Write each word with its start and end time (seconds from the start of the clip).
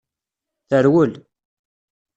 Terwel. 0.69 1.13